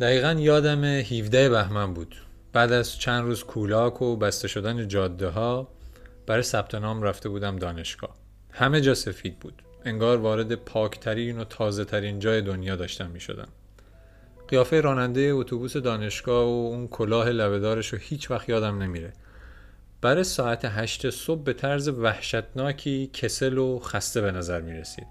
[0.00, 2.14] دقیقا یادم 17 بهمن بود.
[2.52, 5.68] بعد از چند روز کولاک و بسته شدن جاده ها
[6.26, 8.16] برای ثبت نام رفته بودم دانشگاه.
[8.50, 9.62] همه جا سفید بود.
[9.84, 13.48] انگار وارد پاکترین و تازه ترین جای دنیا داشتم می شدم
[14.48, 19.12] قیافه راننده اتوبوس دانشگاه و اون کلاه لبهدارش رو هیچ وقت یادم نمیره.
[20.00, 25.06] برای ساعت هشت صبح به طرز وحشتناکی کسل و خسته به نظر می رسید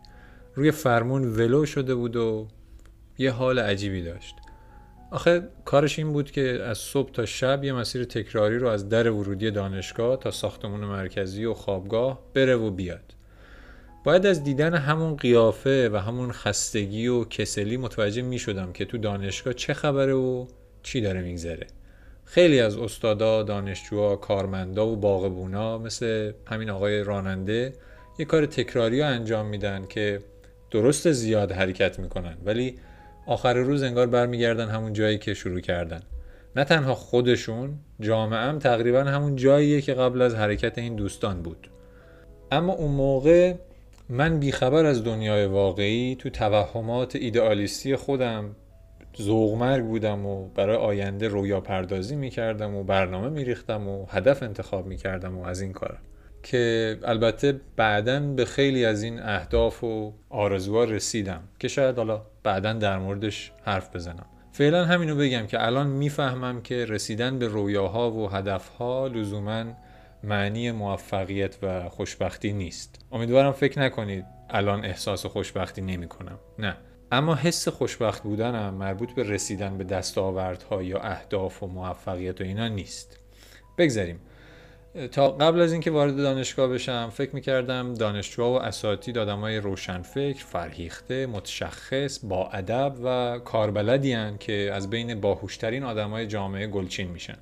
[0.56, 2.48] روی فرمون ولو شده بود و
[3.18, 4.36] یه حال عجیبی داشت.
[5.12, 9.12] آخه کارش این بود که از صبح تا شب یه مسیر تکراری رو از در
[9.12, 13.14] ورودی دانشگاه تا ساختمون مرکزی و خوابگاه بره و بیاد.
[14.04, 18.98] باید از دیدن همون قیافه و همون خستگی و کسلی متوجه می شدم که تو
[18.98, 20.46] دانشگاه چه خبره و
[20.84, 21.68] چی داره میگذره.
[22.26, 27.74] خیلی از استادا، دانشجوها، کارمندا و باغبونا مثل همین آقای راننده
[28.20, 30.20] یه کار تکراری رو انجام میدن که
[30.72, 32.76] درست زیاد حرکت می‌کنن ولی
[33.28, 36.02] آخر روز انگار برمیگردن همون جایی که شروع کردن.
[36.56, 41.70] نه تنها خودشون جامعه هم تقریبا همون جاییه که قبل از حرکت این دوستان بود.
[42.52, 43.54] اما اون موقع
[44.10, 48.56] من بیخبر از دنیای واقعی تو توهمات ایدئالیستی خودم
[49.18, 55.38] زوغمرگ بودم و برای آینده رویا پردازی می‌کردم و برنامه میریختم و هدف انتخاب می‌کردم
[55.38, 55.98] و از این کار.
[56.44, 61.42] که البته بعدا به خیلی از این اهداف و آرزوها رسیدم.
[61.60, 64.26] که شاید حالا بعدا در موردش حرف بزنم.
[64.52, 69.64] فعلا همینو بگم که الان می‌فهمم که رسیدن به رویاها و هدفها لزوما
[70.24, 73.06] معنی موفقیت و خوشبختی نیست.
[73.12, 76.78] امیدوارم فکر نکنید الان احساس خوشبختی نمی کنم نه.
[77.12, 82.68] اما حس خوشبخت بودنم مربوط به رسیدن به دستاوردها یا اهداف و موفقیت و اینا
[82.68, 83.20] نیست.
[83.78, 84.20] بگذاریم.
[85.12, 91.26] تا قبل از اینکه وارد دانشگاه بشم فکر می‌کردم دانشجوها و اساتید آدمای روشنفکر، فرهیخته،
[91.26, 97.38] متشخص، با ادب و کاربلدی که از بین باهوشترین آدمای جامعه گلچین میشن.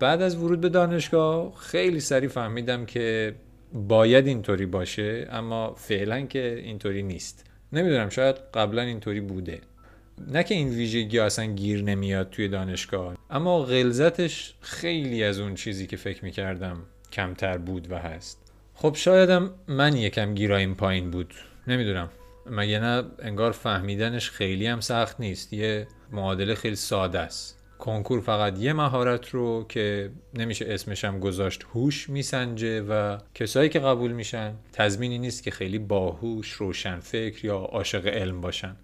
[0.00, 3.34] بعد از ورود به دانشگاه خیلی سریع فهمیدم که
[3.72, 7.44] باید اینطوری باشه اما فعلا که اینطوری نیست.
[7.72, 9.60] نمی‌دونم شاید قبلا اینطوری بوده.
[10.26, 15.86] نه که این ویژگی اصلا گیر نمیاد توی دانشگاه اما غلظتش خیلی از اون چیزی
[15.86, 18.52] که فکر می‌کردم کمتر بود و هست.
[18.74, 21.34] خب شایدم من یکم گیرایم پایین بود.
[21.66, 22.08] نمی‌دونم.
[22.50, 25.52] مگه نه انگار فهمیدنش خیلی هم سخت نیست.
[25.52, 27.58] یه معادله خیلی ساده است.
[27.78, 34.12] کنکور فقط یه مهارت رو که نمیشه اسمشم گذاشت هوش میسنجه و کسایی که قبول
[34.12, 38.76] میشن تضمینی نیست که خیلی باهوش روشنفکر یا عاشق علم باشن.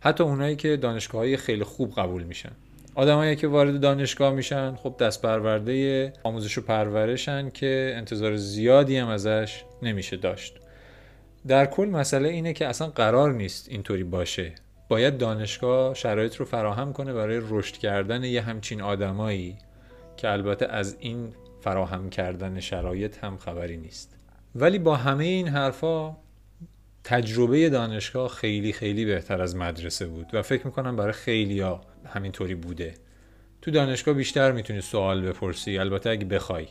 [0.00, 2.52] حتی اونایی که دانشگاه خیلی خوب قبول میشن.
[2.94, 9.08] آدمایی که وارد دانشگاه میشن خب دست پرورده آموزش و پرورشن که انتظار زیادی هم
[9.08, 10.56] ازش نمیشه داشت.
[11.46, 14.52] در کل مسئله اینه که اصلا قرار نیست اینطوری باشه.
[14.88, 19.56] باید دانشگاه شرایط رو فراهم کنه برای رشد کردن یه همچین آدمایی
[20.16, 21.28] که البته از این
[21.60, 24.16] فراهم کردن شرایط هم خبری نیست.
[24.54, 26.16] ولی با همه این حرفا
[27.04, 32.54] تجربه دانشگاه خیلی خیلی بهتر از مدرسه بود و فکر می‌کنم برای خیلی ها همینطوری
[32.54, 32.94] بوده.
[33.62, 36.66] تو دانشگاه بیشتر می‌تونی سوال بپرسی البته اگه بخوای.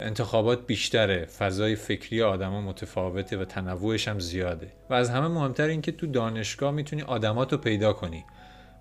[0.00, 4.72] انتخابات بیشتره فضای فکری آدما متفاوته و تنوعش هم زیاده.
[4.90, 7.02] و از همه مهمتر این که تو دانشگاه می‌تونی
[7.52, 8.24] رو پیدا کنی.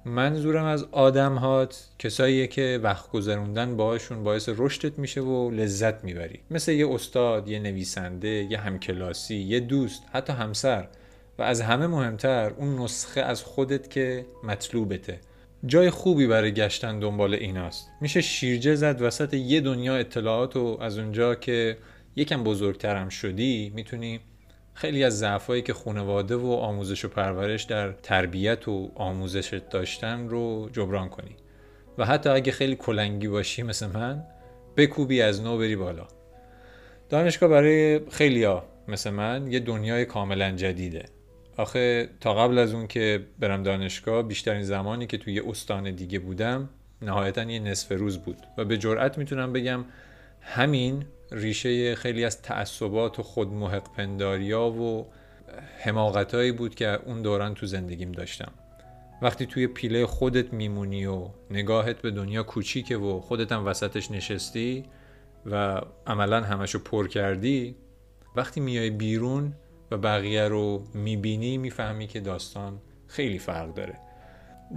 [0.06, 6.40] منظورم از آدم هات کساییه که وقت گذروندن باهاشون باعث رشدت میشه و لذت می‌بری.
[6.52, 10.88] مثل یه استاد، یه نویسنده، یه همکلاسی، یه دوست، حتی همسر.
[11.40, 15.20] و از همه مهمتر اون نسخه از خودت که مطلوبته.
[15.66, 17.88] جای خوبی برای گشتن دنبال ایناست.
[18.02, 21.78] میشه شیرجه زد وسط یه دنیا اطلاعات و از اونجا که
[22.16, 24.20] یکم بزرگترم شدی می‌تونی
[24.78, 30.70] خیلی از ضعفایی که خانواده و آموزش و پرورش در تربیت و آموزش داشتن رو
[30.74, 31.36] جبران کنی.
[31.98, 34.24] و حتی اگه خیلی کلنگی باشی مثل من
[34.78, 36.08] بکوبی از نو بری بالا.
[37.10, 41.06] دانشگاه برای خیلیا مثل من یه دنیای کاملا جدیده.
[41.58, 46.20] آخه تا قبل از اون که برم دانشگاه بیشترین زمانی که توی یه استان دیگه
[46.20, 46.70] بودم
[47.02, 48.38] نهایتا یه نصف روز بود.
[48.58, 49.86] و به جرئت می‌تونم بگم
[50.42, 55.08] همین ریشه خیلی از تعصبات و خودمحق پنداریا و
[55.80, 58.52] حماقتایی بود که اون دوران تو زندگیم داشتم.
[59.22, 64.86] وقتی توی پیله خودت میمونی و نگاهت به دنیا کوچیکه و خودت هم وسطش نشستی
[65.46, 67.76] و عملا همشو پر کردی
[68.36, 69.54] وقتی میای بیرون
[69.92, 73.94] و بقیه رو می‌بینی می‌فهمی که داستان خیلی فرق داره.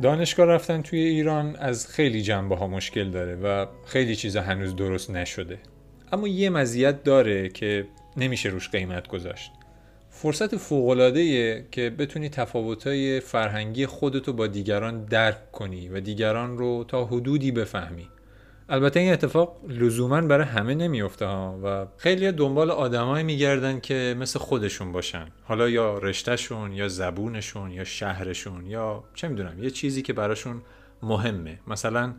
[0.03, 5.11] دانشگاه رفتن توی ایران از خیلی جنبه ها مشکل داره و خیلی چیزا هنوز درست
[5.11, 5.59] نشده.
[6.13, 7.87] اما یه مزیت داره که
[8.17, 9.53] نمیشه روش قیمت گذاشت.
[10.11, 17.05] فرصت فوق‌العاده‌ایه که بتونی تفاوت‌های فرهنگی خودتو با دیگران درک کنی و دیگران رو تا
[17.05, 18.09] حدودی بفهمی.
[18.69, 24.39] البته این اتفاق لزوما برای همه نمیفته ها و خیلی دنبال آدمایی میگردن که مثل
[24.39, 25.27] خودشون باشن.
[25.43, 30.63] حالا یا رشتهشون یا زبونشون یا شهرشون یا چه می‌دونم یه چیزی که براشون
[31.03, 31.59] مهمه.
[31.67, 32.15] مثلا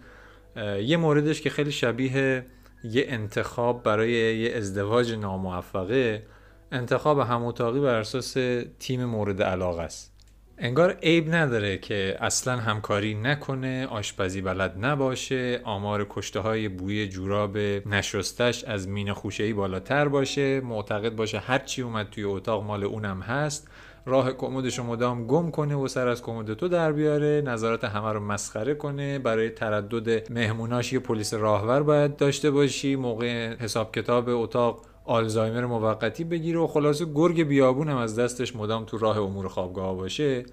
[0.84, 2.46] یه موردش که خیلی شبیه
[2.84, 6.24] یه انتخاب برای یه ازدواج ناموفقه
[6.72, 8.38] انتخاب هموتاقی بر اساس
[8.80, 10.12] تیم مورد علاقه است.
[10.58, 17.58] انگار عیب نداره که اصلا همکاری نکنه آشپزی بلد نباشه آمار کشته های بوی جوراب
[17.86, 23.68] نشستش از مین خوشه بالاتر باشه معتقد باشه هرچی اومد توی اتاق مال اونم هست.
[24.06, 28.14] راه کمدش رو مدام گم کنه و سر از کمد تو در بیاره نظارت همه
[28.14, 29.20] رو مسخره کنه.
[29.20, 36.24] برای تردد مهموناش یه پلیس راهور باید داشته باشی موقع حساب کتاب اتاق آلزایمر موقتی
[36.24, 40.46] بگیره و خلاصه گرگ بیابون هم از دستش مدام تو راه امور خوابگاه باشه.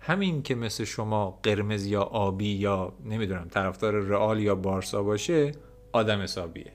[0.00, 5.52] همین که مثل شما قرمز یا آبی یا نمی‌دونم طرفدار رئال یا بارسا باشه
[5.92, 6.72] آدم حسابیه.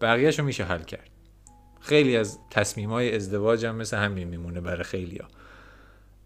[0.00, 1.10] بقیهش رو میشه حل کرد.
[1.80, 5.24] خیلی از تصمیمای ازدواج هم مثل همین میمونه برای خیلیا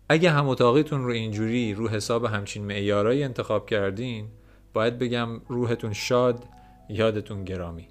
[0.09, 4.29] اگه هم اتاقیتون رو اینجوری رو حساب همچین معیارایی انتخاب کردین
[4.73, 6.45] باید بگم روحتون شاد
[6.89, 7.89] یادتون گرامی.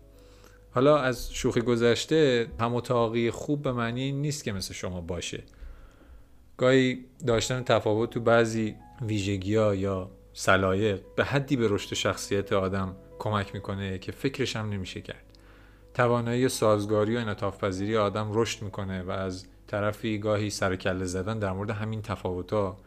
[0.71, 5.43] حالا از شوخی گذشته هم اتاقی خوب به معنی نیست که مثل شما باشه.
[6.57, 12.95] گاهی داشتن تفاوت تو بعضی ویژگی ها یا سلایق به حدی به رشد شخصیت آدم
[13.19, 15.23] کمک می‌کنه که فکرش هم نمیشه کرد.
[15.93, 21.51] توانایی سازگاری و انعطاف پذیری آدم رشد می‌کنه و از طرفی گاهی سرکله زدن در
[21.51, 22.77] مورد همین تفاوت ها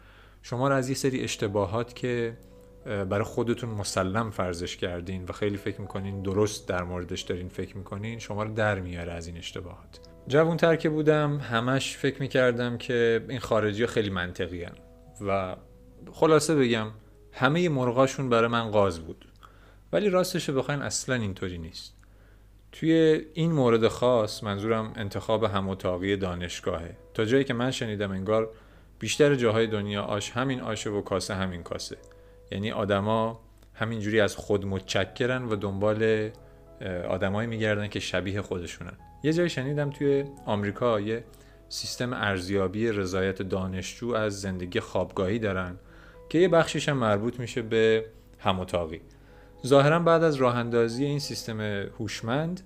[0.42, 2.36] شما را از یه سری اشتباهات که
[2.84, 8.18] برای خودتون مسلم فرضش کردین و خیلی فکر می‌کنین درست در موردش دارین فکر می‌کنین
[8.18, 10.00] شما رو در میاره از این اشتباهات.
[10.28, 14.74] جوون تر که بودم همش فکر می‌کردم که این خارجی خیلی منطقی هم.
[15.26, 15.56] و
[16.12, 16.86] خلاصه بگم
[17.32, 19.24] همه مرغاشون برای من قاز بود.
[19.92, 21.94] ولی راستش رو بخواین اصلا اینطوری نیست.
[22.72, 26.96] توی این مورد خاص منظورم انتخاب هموتاقی دانشگاهه.
[27.14, 28.50] تا جایی که من شنیدم انگار
[28.98, 31.96] بیشتر جاهای دنیا آش همین آشه و کاسه همین کاسه.
[32.52, 33.40] یعنی آدما
[33.74, 36.30] همینجوری از خود متچکرن و دنبال
[37.08, 38.96] آدمایی میگردن که شبیه خودشونن.
[39.22, 41.24] یه جایی شنیدم توی آمریکا یه
[41.68, 45.76] سیستم ارزیابی رضایت دانشجو از زندگی خوابگاهی دارن
[46.28, 48.04] که یه بخشش هم مربوط میشه به
[48.38, 49.00] هموتاقی
[49.66, 51.60] ظاهرا بعد از راه اندازی این سیستم
[51.98, 52.60] هوشمند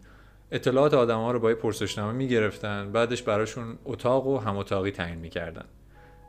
[0.52, 5.64] اطلاعات آدم رو با یه پرسشنامه می‌گرفتن بعدش براشون اتاق و هموتاقی تعیین می‌کردن.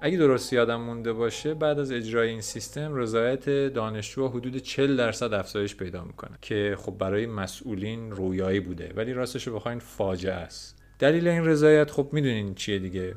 [0.02, 5.34] اگه درست یادم مونده باشه بعد از اجرای این سیستم رضایت دانشجو حدود 40 درصد
[5.34, 8.94] افزایش پیدا می‌کنه که خب برای مسئولین رویایی بوده.
[8.96, 10.84] ولی راستش رو بخواین فاجعه است.
[11.00, 13.16] دلیل این رضایت خب می‌دونین چیه دیگه.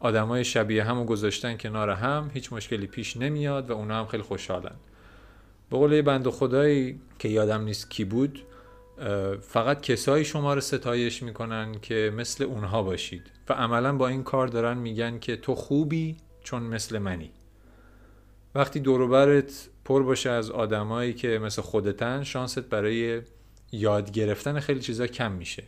[0.00, 4.76] آدمای شبیه همو گذاشتن کنار هم هیچ مشکلی پیش نمیاد و اونا هم خیلی خوشحالن.
[5.70, 8.42] به قول یه بند خدایی که یادم نیست کی بود
[9.40, 14.46] فقط کسایی شما رو ستایش می‌کنن که مثل اونها باشید و عملا با این کار
[14.46, 17.30] دارن میگن که تو خوبی چون مثل منی.
[18.54, 23.22] وقتی دوروبرت پر باشه از آدمایی که مثل خودتن شانست برای
[23.72, 25.64] یاد گرفتن خیلی چیزا کم میشه.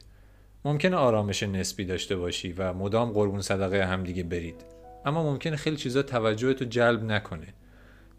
[0.64, 4.64] ممکنه آرامش نسبی داشته باشی و مدام قربون صدقه همدیگه برید.
[5.04, 7.54] اما ممکنه خیلی چیزا توجهتو جلب نکنه.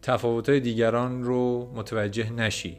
[0.01, 2.77] تفاوتهای دیگران رو متوجه نشی.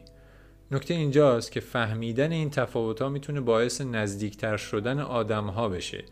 [0.71, 6.03] نکته اینجاست که فهمیدن این تفاوت ها می‌تونه باعث نزدیکتر شدن آدم ها بشه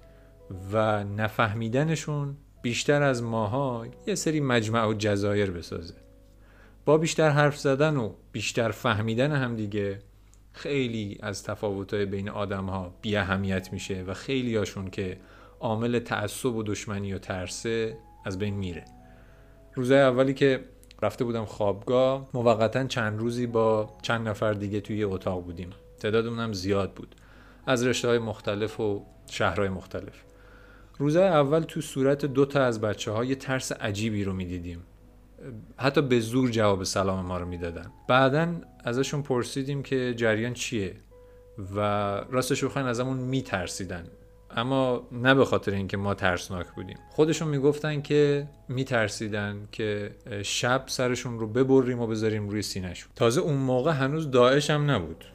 [0.74, 5.94] و نفهمیدنشون بیشتر از ماها یه سری مجمع و جزایر بسازه.
[6.86, 10.00] با بیشتر حرف زدن و بیشتر فهمیدن هم دیگه
[10.54, 15.18] خیلی از تفاوت های بین آدم ها بی اهمیت میشه و خیلی هاشون که
[15.60, 18.86] عامل تعصب و دشمنی و ترسه از بین میره.
[19.74, 20.64] روزای اولی که
[21.02, 22.30] رفته بودم خوابگاه.
[22.34, 25.70] موقتا چند روزی با چند نفر دیگه توی اتاق بودیم.
[26.00, 27.16] تعدادمون زیاد بود.
[27.66, 30.24] از رشته های مختلف و شهرهای مختلف.
[30.98, 34.84] روزای اول تو صورت دو تا از بچه ها یه ترس عجیبی رو می‌دیدیم.
[35.78, 37.92] حتی به زور جواب سلام ما رو می‌دادن.
[38.08, 40.96] بعدا ازشون پرسیدیم که جریان چیه؟
[41.76, 41.80] و
[42.30, 44.08] راستش بخواین ازمون میترسیدن.
[44.56, 46.98] اما نه به خاطر اینکه ما ترسناک بودیم.
[47.10, 50.12] خودشون می‌گفتن که میترسیدن که
[50.44, 53.12] شب سرشون رو ببریم و بذاریم روی سینهشون.
[53.16, 55.26] تازه اون موقع هنوز داعش هم نبود.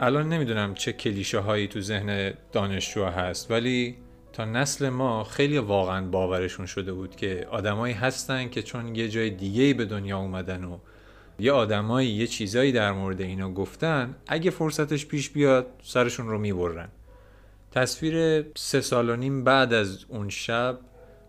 [0.00, 3.96] الان نمی‌دونم چه کلیشه هایی تو ذهن دانشجو هست ولی
[4.32, 9.30] تا نسل ما خیلی واقعا باورشون شده بود که آدمایی هستن که چون یه جای
[9.30, 10.78] دیگه به دنیا اومدن و
[11.38, 16.88] یه آدمایی یه چیزایی در مورد اینا گفتن اگه فرصتش پیش بیاد سرشون رو می‌برن.
[17.72, 20.78] تصویر سه سال و نیم بعد از اون شب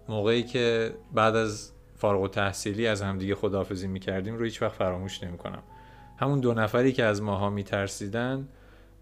[0.10, 5.24] موقعی که بعد از فارغ و تحصیلی از همدیگه خداحافظی می‌کردیم رو هیچ وقت فراموش
[5.24, 5.64] نمی‌کنم.
[6.18, 8.48] همون دو نفری که از ماها میترسیدن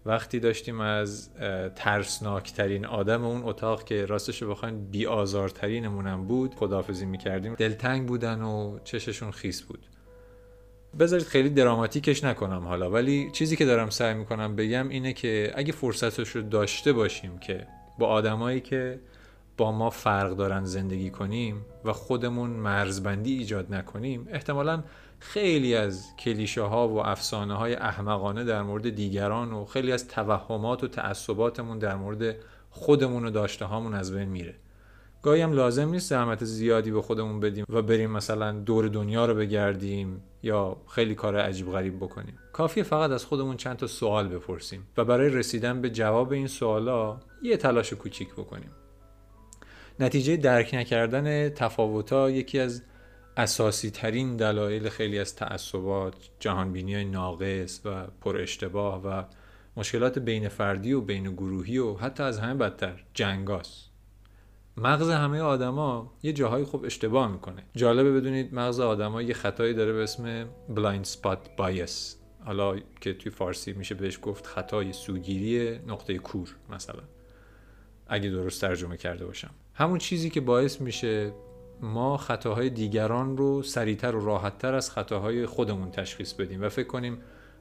[0.06, 1.30] وقتی داشتیم از
[1.76, 7.54] ترسناکترین آدم اون اتاق که راستش بخواین بی آزارترینمونم بود خداحافظی می‌کردیم.
[7.54, 9.86] دلتنگ بودن و چششون خیس بود.
[10.98, 15.72] بذارید خیلی دراماتیکش نکنم حالا ولی چیزی که دارم سعی می‌کنم بگم اینه که اگه
[15.72, 17.66] فرصتش رو داشته باشیم که
[17.98, 19.00] با آدمایی که
[19.56, 24.82] با ما فرق دارن زندگی کنیم و خودمون مرزبندی ایجاد نکنیم احتمالا
[25.18, 30.84] خیلی از کلیشه ها و افسانه های احمقانه در مورد دیگران و خیلی از توهمات
[30.84, 32.36] و تعصباتمون در مورد
[32.70, 34.54] خودمون و داشته هامون از بین میره.
[35.22, 39.34] گاهی هم لازم نیست زحمت زیادی به خودمون بدیم و بریم مثلا دور دنیا رو
[39.34, 42.38] بگردیم یا خیلی کار عجیب غریب بکنیم.
[42.52, 47.20] کافیه فقط از خودمون چند تا سوال بپرسیم و برای رسیدن به جواب این سوالا
[47.42, 48.70] یه تلاش کوچیک بکنیم.
[50.00, 52.82] نتیجه درک نکردن تفاوتها یکی از
[53.36, 59.22] اساسی ترین دلایل خیلی از تعصبات جهانبینی ناقص و پر اشتباه و
[59.76, 63.91] مشکلات بین فردی و بین گروهی و حتی از همه بدتر جنگاست
[64.76, 67.62] مغز همه آدما یه جاهایی خب اشتباه می‌کنه.
[67.76, 73.32] جالبه بدونید مغز آدما یه خطایی داره به اسم blind spot bias حالا که توی
[73.32, 77.02] فارسی میشه بهش گفت خطای سوگیری نقطه کور مثلا.
[78.06, 79.50] اگه درست ترجمه کرده باشم.
[79.74, 81.32] همون چیزی که باعث میشه
[81.80, 87.18] ما خطاهای دیگران رو سریعتر و راحتتر از خطاهای خودمون تشخیص بدیم و فکر کنیم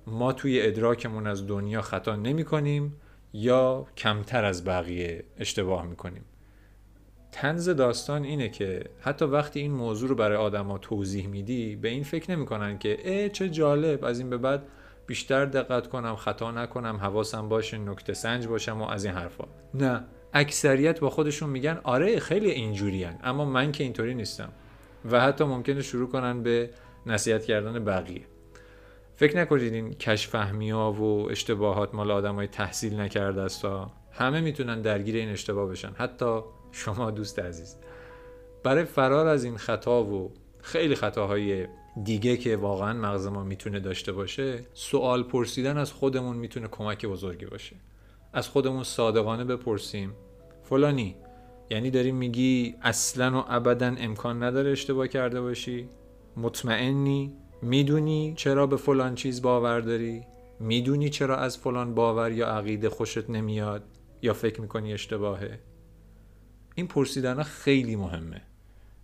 [0.08, 2.96] ما توی ادراکمون از دنیا خطا نمی کنیم
[3.34, 6.26] یا کمتر از بقیه اشتباه می کنیم
[7.32, 12.04] تنز داستان اینه که حتی وقتی این موضوع رو برای آدما توضیح میدی به این
[12.04, 14.06] فکر نمی‌کنن که اه چه جالب.
[14.06, 14.64] از این به بعد
[15.08, 19.46] بیشتر دقت کنم خطا نکنم حواسم باشه نکته سنج باشم و از این حرفا.
[19.74, 24.50] نه اکثریت با خودشون میگن آره خیلی اینجورین اما من که اینطوری نیستم.
[25.12, 26.70] و حتی ممکنه شروع کنن به
[27.06, 28.22] نصیحت کردن بقیه.
[29.16, 33.66] فکر نکنید این کشفهمی ها و اشتباهات مال آدم های تحصیل نکرده است.
[34.12, 35.92] همه می‌تونن درگیر این اشتباه بشن.
[35.96, 37.76] حتی شما دوست عزیز.
[38.64, 41.68] برای فرار از این خطا و خیلی خطاهای
[42.04, 47.46] دیگه که واقعا مغز ما می‌تونه داشته باشه سوال پرسیدن از خودمون می‌تونه کمک بزرگی
[47.46, 47.76] باشه.
[48.34, 50.14] از خودمون صادقانه بپرسیم
[50.64, 51.16] فلانی
[51.70, 55.90] یعنی داری میگی اصلا و ابدا امکان نداره اشتباه کرده باشی؟
[56.38, 60.22] مطمئنی؟ می‌دونی چرا به فلان چیز باور داری؟
[60.60, 63.84] می‌دونی چرا از فلان باور یا عقیده خوشت نمیاد؟
[64.22, 65.60] یا فکر می‌کنی اشتباهه؟
[66.76, 68.42] این پرسیدن خیلی مهمه.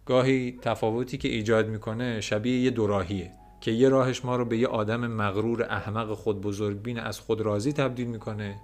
[0.05, 3.31] گاهی تفاوتی که ایجاد می‌کنه شبیه یه دوراهیه
[3.61, 7.73] که یه راهش ما رو به یه آدم مغرور احمق خود بزرگبین از خود راضی
[7.73, 8.55] تبدیل می‌کنه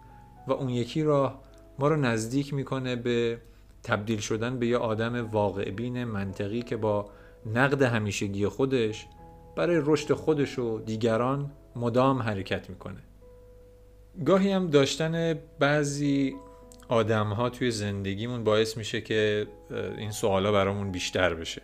[0.48, 1.42] و اون یکی راه
[1.80, 3.38] ما رو نزدیک می‌کنه به
[3.84, 7.10] تبدیل شدن به یه آدم واقع بین منطقی که با
[7.54, 9.08] نقد همیشگی خودش
[9.56, 13.00] برای رشد خودش و دیگران مدام حرکت می‌کنه.
[14.26, 16.36] گاهی هم داشتن بعضی
[16.88, 19.48] آدم ها توی زندگیمون باعث میشه که
[19.98, 21.62] این سوالا برامون بیشتر بشه.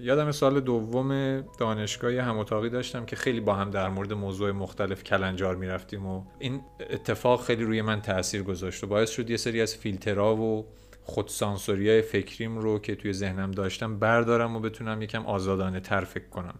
[0.00, 5.04] یادم سال دوم دانشگاه هم اتاقی داشتم که خیلی با هم در مورد موضوع مختلف
[5.04, 6.60] کلنجار می‌رفتیم و این
[6.90, 10.66] اتفاق خیلی روی من تاثیر گذاشت و باعث شد یه سری از فیلترها و
[11.02, 16.28] خودسانسوری های فکریم رو که توی ذهنم داشتم بردارم و بتونم یکم آزادانه تر فکر
[16.28, 16.54] کنم.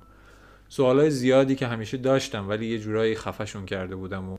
[0.68, 4.36] سوالای زیادی که همیشه داشتم ولی یه جورایی خفشون کرده بودم و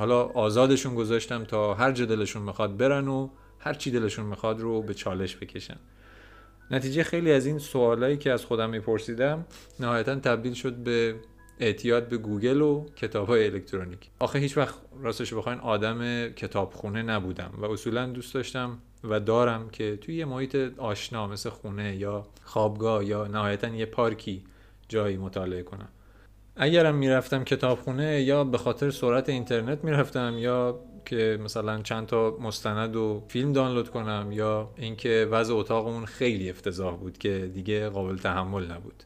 [0.00, 3.28] حالا آزادشون گذاشتم تا هر جا دلشون می‌خواد برن و
[3.58, 5.76] هر چی دلشون می‌خواد رو به چالش بکشن.
[6.70, 9.46] نتیجه خیلی از این سوالایی که از خودم میپرسیدم
[9.80, 11.14] نهایتا تبدیل شد به
[11.58, 14.10] اعتیاد به گوگل و کتاب های الکترونیک.
[14.18, 19.96] آخه هیچ وقت راستش بخواین آدم کتابخونه نبودم و اصولا دوست داشتم و دارم که
[19.96, 24.44] توی یه محیط آشنا مثل خونه یا خوابگاه یا نهایتا یه پارکی
[24.88, 25.88] جایی مطالعه کنم.
[26.62, 32.96] اگرم می‌رفتم کتابخونه یا به خاطر سرعت اینترنت می‌رفتم یا که مثلا چند تا مستند
[32.96, 38.72] و فیلم دانلود کنم یا اینکه وضع اتاقمون خیلی افتضاح بود که دیگه قابل تحمل
[38.72, 39.02] نبود.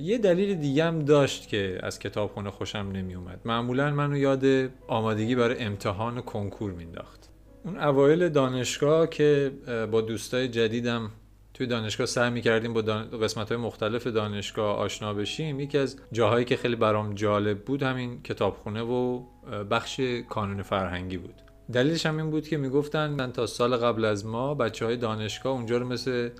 [0.00, 4.44] یه دلیل دیگه هم داشت که از کتابخونه خوشم نمی اومد معمولا منو یاد
[4.88, 7.28] آمادگی برای امتحان کنکور مینداخت
[7.64, 9.52] اون اوایل دانشگاه که
[9.90, 11.10] با دوستای جدیدم
[11.54, 15.60] توی دانشگاه سعی می‌کردیم با قسمت های مختلف دانشگاه آشنا بشیم.
[15.60, 19.22] یکی از جاهایی که خیلی برام جالب بود همین کتابخونه و
[19.70, 21.34] بخش کانون فرهنگی بود.
[21.72, 25.52] دلیلش هم این بود که می‌گفتن من تا سال قبل از ما بچه های دانشگاه
[25.52, 26.30] اونجا رو مثل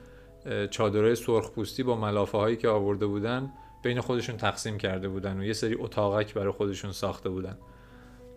[0.70, 3.52] چادرهای سرخ پوستی با ملافه هایی که آورده بودن
[3.82, 7.58] بین خودشون تقسیم کرده بودن و یه سری اتاقک برای خودشون ساخته بودن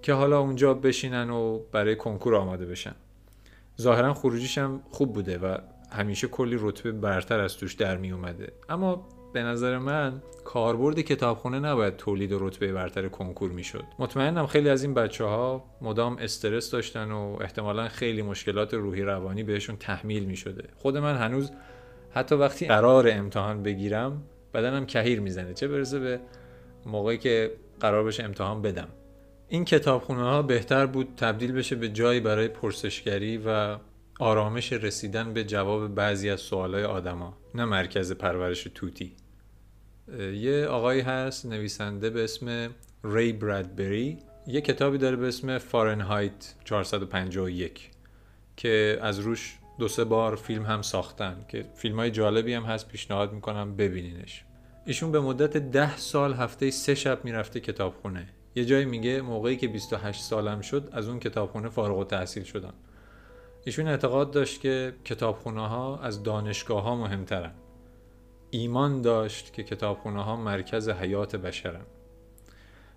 [0.02, 2.96] که حالا اونجا بشینن و برای کنکور آماده بشن.
[3.82, 5.58] ظاهرا خروجیش هم خوب بوده و
[5.92, 8.54] همیشه کلی رتبه برتر از توش در می اومده.
[8.70, 14.84] اما به نظر من کاربرد کتابخونه نباید تولید رتبه برتر کنکور می‌شد مطمئنم خیلی از
[14.84, 20.36] این بچه ها مدام استرس داشتن و احتمالا خیلی مشکلات روحی روانی بهشون تحمیل می
[20.36, 20.64] شده.
[20.76, 21.52] خود من هنوز
[22.12, 26.20] حتی وقتی قرار امتحان بگیرم بدنم کهیر می‌زنه چه برسه به
[26.86, 28.88] موقعی که قرار بشه امتحان بدم.
[29.48, 33.78] این کتابخونه ها بهتر بود تبدیل بشه به جایی برای پرسشگری و
[34.20, 39.16] آرامش رسیدن به جواب بعضی از سوالای آدما نه مرکز پرورش توتی.
[40.34, 42.70] یه آقایی هست نویسنده به اسم
[43.04, 44.18] ری برادبری.
[44.48, 47.92] یه کتابی داره به اسم فارنهایت 451
[48.58, 52.88] که از روش دو سه بار فیلم هم ساختن که فیلم های جالبی هم هست
[52.88, 54.44] پیشنهاد می‌کنم ببینینش.
[54.86, 58.30] ایشون به مدت ده سال هفته سه شب می‌رفته کتابخونه.
[58.56, 62.74] یه جایی میگه موقعی که 28 سالم شد از اون کتابخونه فارغ و تحصیل شدم.
[63.68, 67.52] ایشون اعتقاد داشت که کتابخونه ها از دانشگاه ها مهمترن.
[68.50, 71.86] ایمان داشت که کتابخونه ها مرکز حیات بشرن.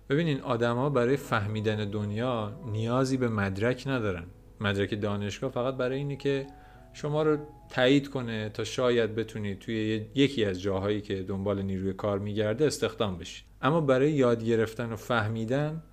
[0.09, 4.25] ببینین آدما برای فهمیدن دنیا نیازی به مدرک ندارن.
[4.61, 6.47] مدرک دانشگاه فقط برای اینه که
[6.93, 7.37] شما رو
[7.69, 13.17] تایید کنه تا شاید بتونید توی یکی از جاهایی که دنبال نیروی کار میگرده استخدام
[13.17, 15.83] بشید اما برای یاد گرفتن و فهمیدن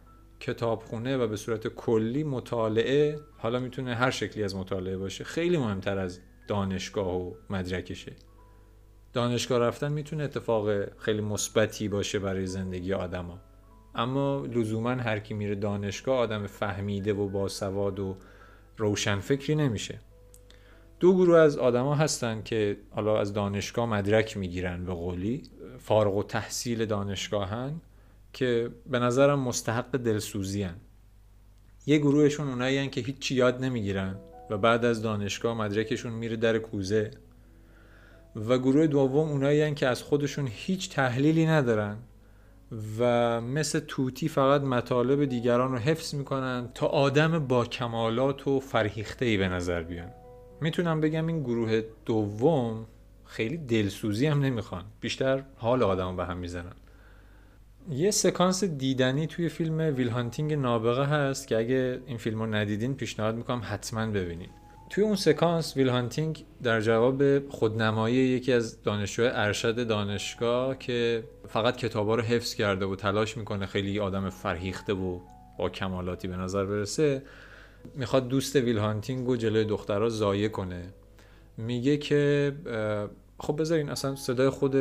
[0.41, 5.99] کتابخونه و به صورت کلی مطالعه حالا می‌تونه هر شکلی از مطالعه باشه خیلی مهمتر
[5.99, 8.13] از دانشگاه و مدرکشه.
[9.13, 13.41] دانشگاه رفتن می‌تونه اتفاق خیلی مثبتی باشه برای زندگی آدما.
[13.95, 18.17] اما لزوما هر کی میره دانشگاه آدم فهمیده و باسواد و
[18.77, 20.01] روشن فکری نمیشه.
[21.01, 25.43] دو گروه از آدما هستن که حالا از دانشگاه مدرک می‌گیرن به قولی.
[25.79, 27.81] فارغ و تحصیل دانشگاهن.
[28.33, 30.77] که به نظرم مستحق دلسوزی هن.
[31.87, 34.17] یه گروهشون اونایی که هیچی یاد نمی‌گیرن
[34.51, 37.11] و بعد از دانشگاه مدرکشون میره در کوزه.
[38.37, 41.97] و گروه دوم اونایی که از خودشون هیچ تحلیلی ندارن
[42.99, 49.25] و مثل توتی فقط مطالب دیگران رو حفظ می‌کنن تا آدم با کمالات و فرهیخته
[49.25, 50.11] ای به نظر بیان.
[50.61, 52.87] می‌تونم بگم این گروه دوم
[53.25, 54.85] خیلی دلسوزی هم نمی‌خوان.
[55.01, 56.73] بیشتر حال آدم به هم می‌زنن.
[57.91, 62.95] یه سکانس دیدنی توی فیلم ویل هانتینگ نابغه هست که اگه این فیلم رو ندیدین
[62.95, 64.51] پیشنهاد می‌کنم حتما ببینید
[64.91, 71.77] توی اون سکانس ویل هانتینگ در جواب خودنمایی یکی از دانشجوی ارشد دانشگاه که فقط
[71.77, 75.21] کتابا رو حفظ کرده و تلاش می‌کنه خیلی آدم فرهیخته و
[75.59, 77.23] با کمالاتی به نظر برسه
[77.95, 80.83] می‌خواد دوست ویل هانتینگ رو جلوی دخترها ضایع کنه.
[81.57, 82.53] میگه که
[83.39, 84.75] خب بذارین اصلا صدای خود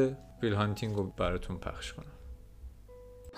[0.43, 2.16] ویل هانتینگ رو براتون پخش کنم.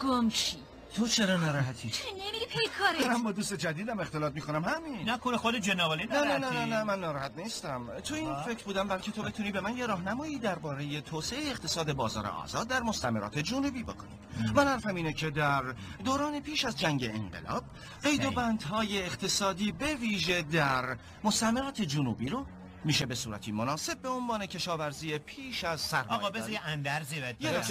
[0.04, 0.58] گمشی.
[0.96, 5.10] تو چرا ناراحتی؟ چه نمیری پی کارت؟ دارم با دوست جدیدم اختلاط می‌کنم همین.
[5.10, 7.88] نکنه خود جنابعالی نه نه نه نه نه من ناراحت نیستم.
[8.04, 12.28] تو این فکر بودم بلکه تو بتونی به من یه راهنمایی درباره توسعه اقتصاد بازار
[12.28, 14.20] آزاد در مستعمرات جنوبی بکنی.
[14.56, 15.64] من حرفم اینه که در
[16.04, 17.64] دوران پیش از جنگ انقلاب
[18.04, 22.46] قید و بندهای اقتصادی به ویژه در مستعمرات جنوبی رو
[22.84, 27.42] میشه به صورتی مناسب به عنوان کشاورزی پیش از سرمایه آقا بذار یه اندرزی بهت
[27.42, 27.62] یه.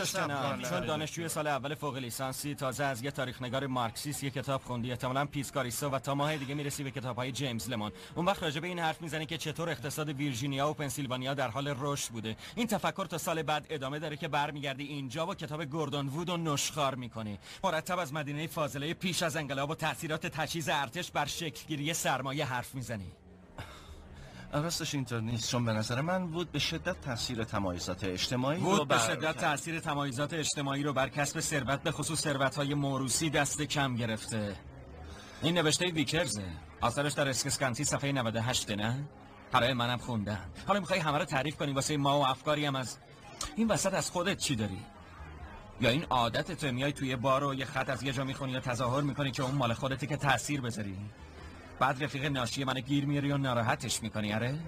[0.68, 4.90] چون دانشجوی سال اول فوق لیسانسی تازه از یه تاریخ نگار مارکسیست یه کتاب خوندی
[4.90, 7.92] احتمالاً پیسکاریسو و تا ماه دیگه می‌رسی به کتابهای جیمز لمون.
[8.14, 11.74] اون وقت راجع به این حرف می‌زنی که چطور اقتصاد ویرجینیا و پنسیلوانیا در حال
[11.78, 12.36] رشد بوده.
[12.54, 16.36] این تفکر تا سال بعد ادامه داره که برمیگردی اینجا و کتاب گوردون وود و
[16.36, 17.38] نشخار می‌کنی.
[17.64, 22.74] مرتب از مدینه فاضله پیش از انقلاب و تاثیرات تجهیز ارتش بر شکلگیری سرمایه حرف
[22.74, 23.12] می‌زنی.
[24.52, 28.84] راستش اینطور نیست چون به نظر من بود به شدت تاثیر تمایزات اجتماعی رو به
[28.84, 33.94] بر- شدت تاثیر تمایزات اجتماعی رو بر کسب ثروت به خصوص ثروت‌های موروسی دست کم
[33.96, 34.56] گرفته.
[35.42, 36.44] این نوشته ویکرزه.
[36.80, 39.08] آثارش در اسکسکانتی صفحه 98 نه.
[39.52, 42.98] برای منم خوندم حالا می‌خوای همه رو تعریف کنی؟ واسه ما و افکاری هم از
[43.56, 44.78] این وسط از خودت چی داری؟
[45.80, 48.60] یا این عادت تو میای توی بار و یه خط از یه جا می‌خونی یا
[48.60, 50.96] تظاهر می‌کنی که اون مال خودتی که تاثیر بذاری؟
[51.80, 54.58] بعد رفیق ناشی منو گیر میاری و ناراحتش می‌کنی آره؟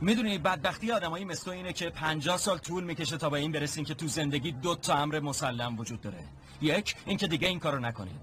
[0.00, 3.94] می‌دونی بدبختی آدمایی مثل اینه که 50 سال طول می‌کشه تا به این برسیم که
[3.94, 6.24] تو زندگی دو تا امر مسلم وجود داره.
[6.62, 8.20] یک اینکه دیگه این کارو نکنیم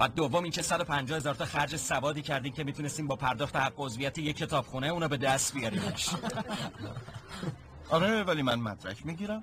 [0.00, 4.18] و دوم اینکه 150 هزار تا خرج سوادی کردیم که می‌تونستیم با پرداخت حق عضویت
[4.18, 6.08] یک کتابخونه اونو به دست بیاریمش
[7.90, 9.42] آره ولی من مدرک می‌گیرم.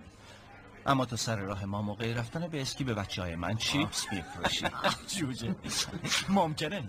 [0.85, 4.65] اما تا سر راه ما موقع رفتن به اسکی به بچه های من چیپس میفروشی.
[5.17, 5.55] جوجه.
[6.29, 6.83] ممکنه.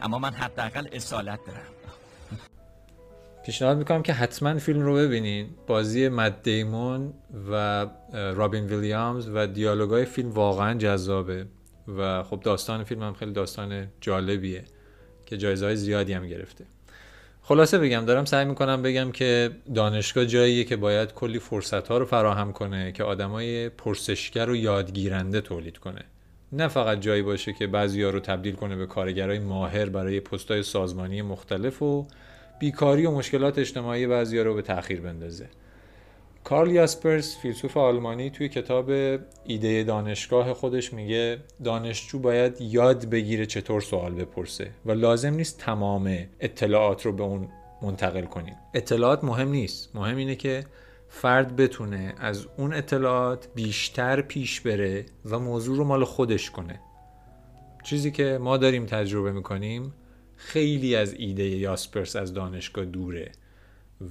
[0.00, 1.60] اما من حداقل اصالت دارم.
[3.44, 5.50] پیشنهاد می‌کنم که حتما فیلم رو ببینین.
[5.66, 7.14] بازی مد دیمون
[7.50, 11.46] و رابین ویلیامز و دیالوگای فیلم واقعا جذابه.
[11.88, 14.64] و خب داستان فیلم هم خیلی داستان جالبیه
[15.26, 16.64] که جایزه های زیادی هم گرفته.
[17.44, 22.04] خلاصه بگم دارم سعی می‌کنم بگم که دانشگاه جاییه که باید کلی فرصت ها رو
[22.04, 26.00] فراهم کنه که آدمای پرسشگر و یادگیرنده تولید کنه.
[26.52, 30.62] نه فقط جایی باشه که بعضی ها رو تبدیل کنه به کارگرای ماهر برای پستای
[30.62, 32.06] سازمانی مختلف و
[32.60, 35.48] بیکاری و مشکلات اجتماعی بعضی ها رو به تأخیر بندازه.
[36.44, 38.90] کارل یاسپرس فیلسوف آلمانی توی کتاب
[39.44, 46.18] ایده دانشگاه خودش میگه دانشجو باید یاد بگیره چطور سوال بپرسه و لازم نیست تمام
[46.40, 47.48] اطلاعات رو به اون
[47.82, 49.96] منتقل کنید اطلاعات مهم نیست.
[49.96, 50.64] مهم اینه که
[51.08, 56.80] فرد بتونه از اون اطلاعات بیشتر پیش بره و موضوع رو مال خودش کنه.
[57.84, 59.92] چیزی که ما داریم تجربه می‌کنیم
[60.36, 63.32] خیلی از ایده یاسپرس از دانشگاه دوره.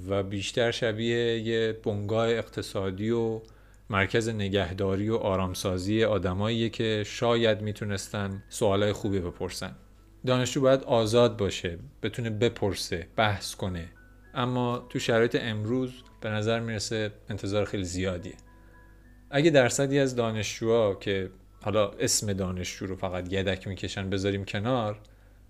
[0.07, 3.41] و بیشتر شبیه یه بنگاه اقتصادی و
[3.89, 9.75] مرکز نگهداری و آرامسازی آدماییه که شاید می‌تونستن سوالای خوبی بپرسن.
[10.25, 13.89] دانشجو باید آزاد باشه بتونه بپرسه بحث کنه.
[14.33, 18.35] اما تو شرایط امروز به نظر می‌رسه انتظار خیلی زیادیه.
[19.29, 21.29] اگه درصدی از دانشجوها که
[21.63, 24.99] حالا اسم دانشجو رو فقط یدک می‌کشن بذاریم کنار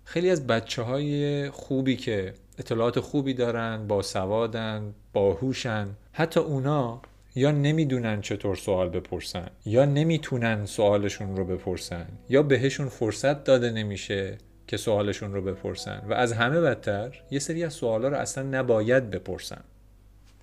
[0.04, 7.02] خیلی از بچه های خوبی که اطلاعات خوبی دارن با سوادن باهوشن حتی اونا
[7.34, 14.38] یا نمی‌دونن چطور سوال بپرسن یا نمی‌تونن سوالشون رو بپرسن یا بهشون فرصت داده نمیشه
[14.66, 19.10] که سوالشون رو بپرسن و از همه بدتر یه سری از سوالا رو اصلا نباید
[19.10, 19.60] بپرسن.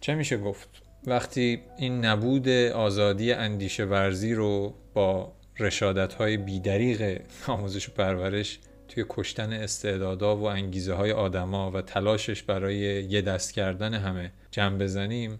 [0.02, 0.70] چه میشه گفت؟
[1.08, 9.06] وقتی این نبود آزادی اندیشه ورزی رو با رشادت های بیدریق آموزش و پرورش توی
[9.10, 15.40] کشتن استعدادا و انگیزه های آدما و تلاشش برای یه دست کردن همه جمع بزنیم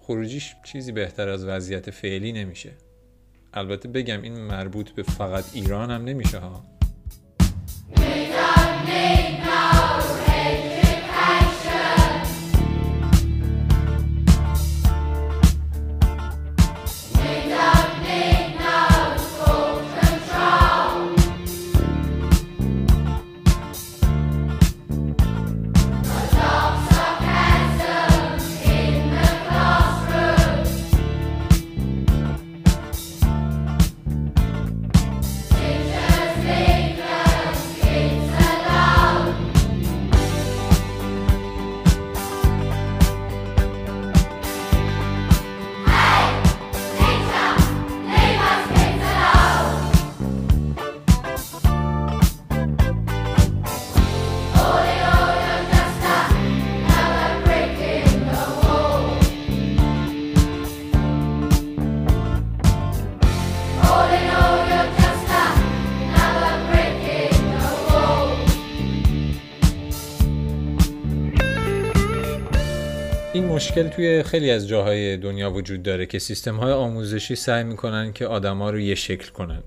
[0.00, 2.70] خروجیش چیزی بهتر از وضعیت فعلی نمیشه.
[3.54, 6.64] البته بگم این مربوط به فقط ایران هم نمیشه ها.
[73.58, 78.26] مشکل توی خیلی از جاهای دنیا وجود داره که سیستم های آموزشی سعی می‌کنن که
[78.26, 79.62] آدما رو یه شکل کنن.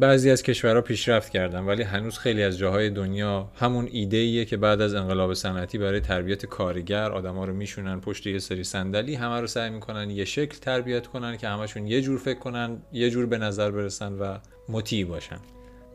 [0.00, 4.56] بعضی از کشورها پیشرفت کردن ولی هنوز خیلی از جاهای دنیا همون ایده ایه که
[4.56, 9.40] بعد از انقلاب صنعتی برای تربیت کارگر آدما رو میشونن پشت یه سری صندلی همه
[9.40, 13.26] رو سعی می‌کنن یه شکل تربیت کنن که همشون یه جور فکر کنن یه جور
[13.26, 15.38] به نظر برسن و مطیع باشن.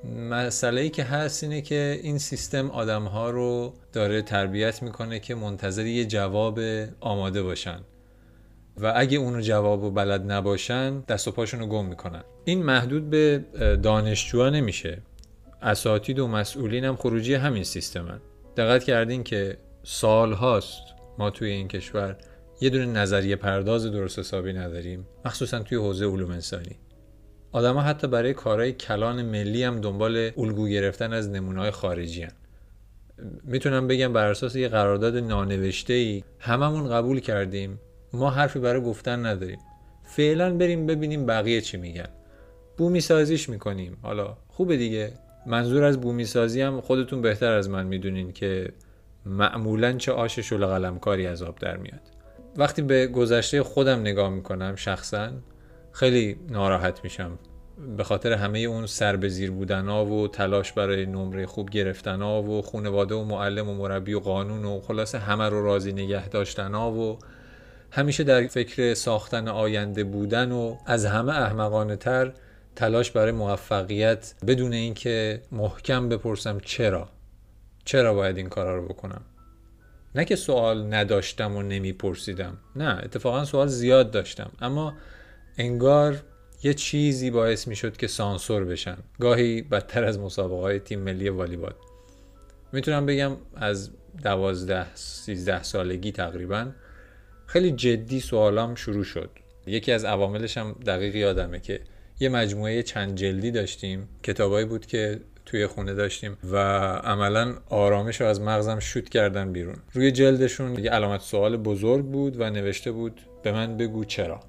[0.04, 5.36] مسئله ای که هست اینه که این سیستم آدم ها رو داره تربیت می‌کنه که
[5.36, 6.60] منتظر یه جواب
[7.00, 7.80] آماده باشن.
[8.78, 12.24] و اگه اونو جواب و بلد نباشن دست و پاشون رو گم می‌کنن.
[12.46, 13.46] این محدود به
[13.84, 14.98] دانشجوها نمیشه.
[15.62, 18.22] اساتید و مسئولین هم خروجی همین سیستمن.
[18.58, 20.82] دقت کردین که سال هاست
[21.18, 22.18] ما توی این کشور
[22.62, 25.08] یه دونه نظریه پرداز درست حسابی نداریم.
[25.26, 26.76] مخصوصا توی حوزه علوم انسانی.
[27.52, 32.32] آدما حتی برای کارهای کلان ملی هم دنبال الگو گرفتن از نمونه‌های خارجی هم.
[33.44, 37.80] می‌تونم بگم بر اساس یه قرارداد نانوشته ای هممون قبول کردیم.
[38.14, 39.60] ما حرفی برای گفتن نداریم.
[40.04, 42.10] فعلا بریم ببینیم بقیه چی میگن.
[42.78, 43.98] بومی سازیش می‌کنیم.
[44.02, 45.14] حالا خوبه دیگه.
[45.46, 48.74] منظور از بومی سازی هم خودتون بهتر از من می‌دونین که
[49.26, 52.02] معمولا چه آش شل قلمکاری از آب در میاد.
[52.58, 55.32] وقتی به گذشته خودم نگاه می‌کنم شخصا
[55.92, 57.40] خیلی ناراحت میشم.
[57.98, 62.22] به خاطر همه اون سر به زیر بودن ها و تلاش برای نمره خوب گرفتن
[62.22, 66.30] ها و خانواده و معلم و مربی و قانون و خلاصه همه رو راضی نگه
[66.30, 67.20] داشتن ها و
[67.92, 72.34] همیشه در فکر ساختن آینده بودن و از همه احمقانه تر
[72.76, 77.10] تلاش برای موفقیت بدون اینکه محکم بپرسم چرا.
[77.86, 79.22] چرا باید این کارا رو بکنم؟
[80.16, 82.58] نه که سوال نداشتم و نمیپرسیدم.
[82.76, 84.52] نه اتفاقا سوال زیاد داشتم.
[84.62, 84.94] اما
[85.60, 86.24] انگار
[86.64, 88.98] یه چیزی باعث می شد که سانسور بشن.
[89.20, 91.74] گاهی بدتر از مسابقه های تیم ملی والیبال.
[92.74, 93.92] می‌تونم بگم از
[94.24, 96.68] دوازده سیزده سالگی تقریبا
[97.46, 99.30] خیلی جدی سوالام شروع شد.
[99.68, 101.82] یکی از عواملش هم دقیق یادمه که
[102.20, 106.58] یه مجموعه چند جلدی داشتیم کتابایی بود که توی خونه داشتیم و
[106.98, 109.76] عملا آرامش رو از مغزم شوت کردن بیرون.
[109.94, 114.49] روی جلدشون یه علامت سوال بزرگ بود و نوشته بود به من بگو چرا؟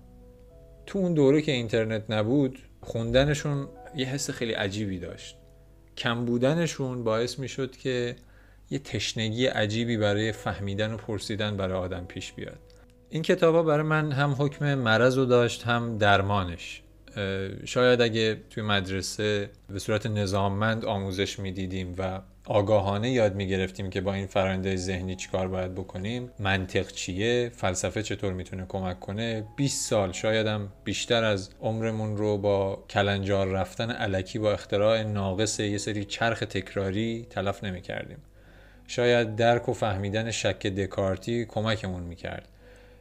[0.90, 5.37] تو اون دوره که اینترنت نبود خوندنشون یه حس خیلی عجیبی داشت.
[5.96, 8.16] کم بودنشون باعث می شد که
[8.70, 12.59] یه تشنگی عجیبی برای فهمیدن و پرسیدن برای آدم پیش بیاد.
[13.11, 16.83] این کتابا برای من هم حکم مرض رو داشت هم درمانش.
[17.64, 24.14] شاید اگه توی مدرسه به صورت نظاممند آموزش می‌دیدیم و آگاهانه یاد می‌گرفتیم که با
[24.14, 26.31] این فرآیندهای ذهنی چیکار باید بکنیم.
[26.38, 32.38] منطق چیه؟ فلسفه چطور می‌تونه کمک کنه؟ 20 سال شاید هم بیشتر از عمرمون رو
[32.38, 38.18] با کلنجار رفتن علکی با اختراع ناقص یه سری چرخ تکراری تلف نمی‌کردیم.
[38.87, 42.48] شاید درک و فهمیدن شک دکارتی کمکمون می‌کرد.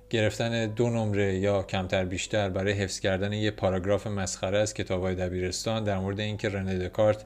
[0.10, 5.84] گرفتن دو نمره یا کمتر بیشتر برای حفظ کردن یه پاراگراف مسخره از کتابای دبیرستان
[5.84, 7.26] در مورد اینکه رنه دکارت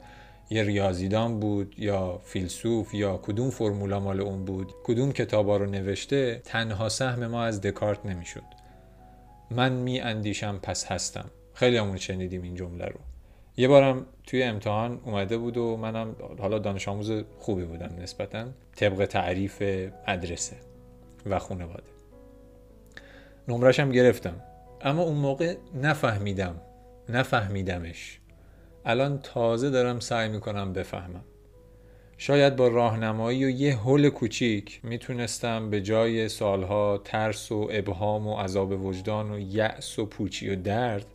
[0.50, 6.42] یه ریاضیدان بود یا فیلسوف یا کدوم فرمولا مال اون بود کدوم کتابا رو نوشته
[6.46, 8.44] تنها سهم ما از دکارت نمی‌شد.
[9.52, 11.26] من می اندیشم پس هستم.
[11.54, 13.00] خیلی همون شنیدیم این جمله رو.
[13.58, 18.46] یه بارم توی امتحان اومده بود و منم حالا دانش آموز خوبی بودم نسبتا.
[18.76, 19.62] طبق تعریف
[20.08, 20.56] مدرسه
[21.26, 21.84] و خانواده.
[23.48, 24.42] نمرشم گرفتم.
[24.82, 26.62] اما اون موقع نفهمیدم.
[27.10, 28.20] نفهمیدمش.
[28.86, 31.24] الان تازه دارم سعی می‌کنم بفهمم.
[32.18, 38.36] شاید با راهنمایی و یه حل کوچیک می‌تونستم به جای سالها ترس و ابهام و
[38.36, 41.06] عذاب وجدان و یأس و پوچی و درد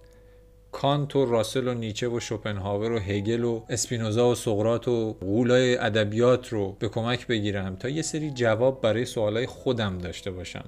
[0.73, 5.77] کانت و راسل و نیچه و شوپنهاور و هگل و اسپینوزا و سقرات و غولای
[5.77, 10.65] ادبیات رو به کمک بگیرم تا یه سری جواب برای سوالای خودم داشته باشم.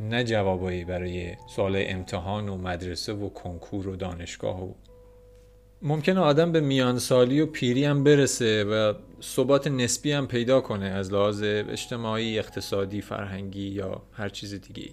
[0.00, 4.72] نه جوابایی برای سوال امتحان و مدرسه و کنکور و دانشگاه و
[5.84, 11.12] ممکنه آدم به میانسالی و پیری هم برسه و ثبات نسبی هم پیدا کنه از
[11.12, 14.90] لحاظ اجتماعی، اقتصادی، فرهنگی یا هر چیز دیگه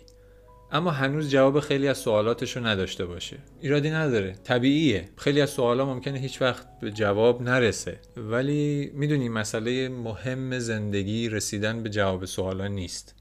[0.72, 3.38] اما هنوز جواب خیلی از سوالاتش رو نداشته باشه.
[3.62, 4.34] ایرادی نداره.
[4.44, 5.10] طبیعیه.
[5.18, 8.00] خیلی از سوالا ممکنه هیچ وقت به جواب نرسه.
[8.18, 13.16] ولی می‌دونی مسئله مهم زندگی رسیدن به جواب سوالا نیست.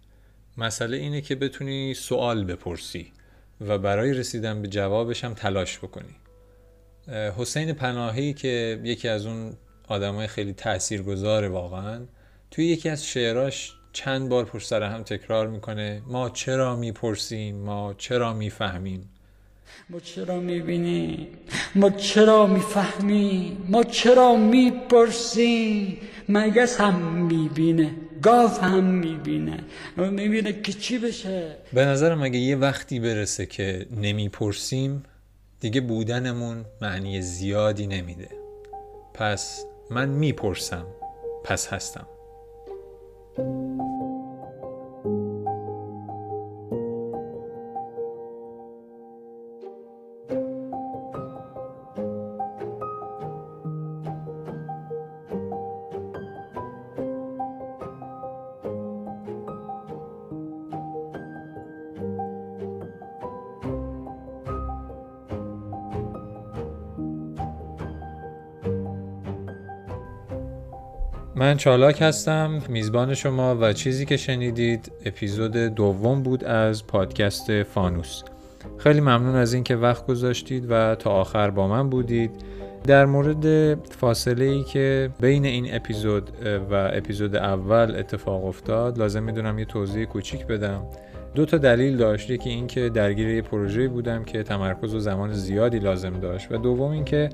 [0.59, 3.13] مسئله اینه که بتونی سوال بپرسی
[3.61, 6.17] و برای رسیدن به جوابش هم تلاش بکنی.
[7.13, 9.53] حسین پناهی که یکی از اون
[9.89, 12.01] آدمای خیلی تاثیرگذاره واقعا
[12.51, 17.95] توی یکی از شعراش چند بار پشت سر هم تکرار می‌کنه ما چرا می‌پرسیم؟ ما
[17.99, 19.11] چرا می‌فهمیم؟
[19.91, 21.29] ما چرا می‌بینیم؟
[21.75, 27.91] ما چرا می‌فهمیم؟ ما چرا می‌پرسیم؟ مگس هم می‌بینه
[28.23, 29.65] گاف هم می‌بینه.
[29.97, 35.03] می‌بینه که چی بشه؟ به نظرم اگه یه وقتی برسه که نمی‌پرسیم
[35.61, 38.29] دیگه بودنمون معنی زیادی نمیده.
[39.15, 40.87] پس من می‌پرسم
[41.45, 42.07] پس هستم.
[71.49, 78.23] من چالاک هستم میزبان شما و چیزی که شنیدید اپیزود دوم بود از پادکست فانوس.
[78.79, 82.31] خیلی ممنون از اینکه وقت گذاشتید و تا آخر با من بودید.
[82.87, 86.31] در مورد فاصله ای که بین این اپیزود
[86.71, 90.83] و اپیزود اول اتفاق افتاد لازم می‌دونم یه توضیح کوچیک بدم.
[91.35, 95.79] دو تا دلیل داشت یکی اینکه درگیر یه پروژه بودم که تمرکز و زمان زیادی
[95.79, 97.29] لازم داشت و دوم اینکه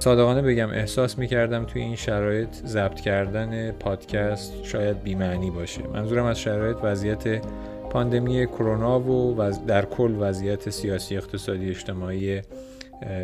[0.00, 5.82] صادقانه بگم احساس می‌کردم توی این شرایط ضبط کردن پادکست شاید بیمعنی باشه.
[5.92, 7.46] منظورم از شرایط وضعیت
[7.90, 9.34] پاندمی کرونا و
[9.66, 12.40] در کل وضعیت سیاسی اقتصادی اجتماعی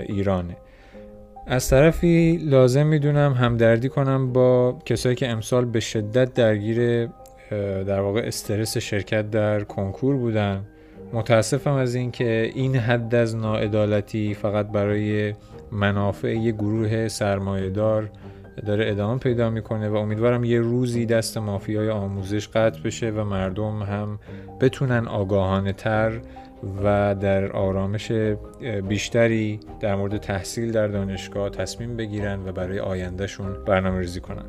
[0.08, 0.56] ایرانه.
[1.46, 7.08] از طرفی لازم می‌دونم همدردی کنم با کسایی که امسال به شدت درگیر
[7.86, 10.62] در واقع استرس شرکت در کنکور بودن.
[11.12, 15.34] متاسفم از اینکه این حد از ناعدالتی فقط برای
[15.72, 18.10] منافع یه گروه سرمایهدار
[18.66, 23.82] داره ادامه پیدا می‌کنه و امیدوارم یه روزی دست مافیای آموزش قطع بشه و مردم
[23.82, 24.18] هم
[24.60, 26.20] بتونن آگاهانه تر
[26.84, 28.12] و در آرامش
[28.88, 34.44] بیشتری در مورد تحصیل در دانشگاه تصمیم بگیرن و برای آیندهشون برنامه ریزی کنن.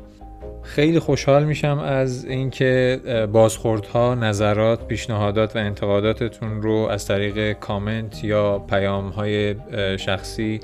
[0.62, 3.00] خیلی خوشحال میشم از اینکه
[3.32, 9.54] بازخوردها، نظرات، پیشنهادات و انتقاداتتون رو از طریق کامنت یا پیام های
[9.96, 10.60] شخصی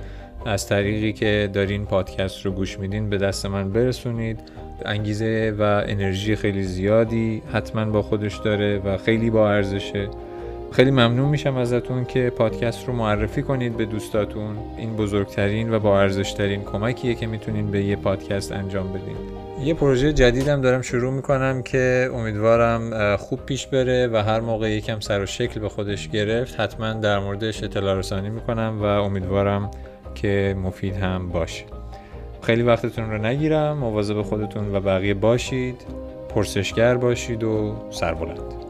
[0.46, 4.40] از طریقی که دارین پادکست رو گوش میدین به دست من برسونید.
[4.84, 10.08] انگیزه و انرژی خیلی زیادی حتما با خودش داره و خیلی با ارزشه.
[10.72, 14.56] خیلی ممنون میشم ازتون که پادکست رو معرفی کنید به دوستاتون.
[14.78, 19.16] این بزرگترین و با ارزشترین کمکیه که می‌تونین به یه پادکست انجام بدین.
[19.64, 25.00] یه پروژه جدیدم دارم شروع می‌کنم که امیدوارم خوب پیش بره و هر موقع یکم
[25.00, 29.70] سر و شکل به خودش گرفت حتما در موردش اطلاع رسانی می‌کنم و امیدوارم
[30.14, 31.64] که مفید هم باشه.
[32.42, 35.86] خیلی وقتتون رو نگیرم مواظب خودتون و بقیه باشید
[36.28, 38.63] پرسشگر باشید و سربلند.